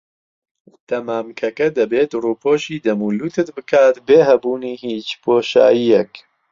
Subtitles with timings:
[0.89, 6.11] دەمامکەکە دەبێت ڕووپۆشی دەم و لوتت بکات بێ هەبوونی هیچ بۆشاییەک.